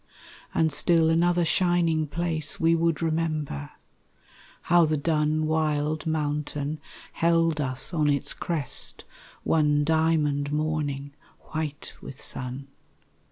[0.55, 3.69] And still another shining place We would remember
[4.63, 6.79] how the dun Wild mountain
[7.13, 9.03] held us on its crest
[9.43, 11.13] One diamond morning
[11.53, 12.67] white with sun.